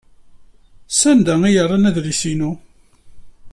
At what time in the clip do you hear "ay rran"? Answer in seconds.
1.47-1.87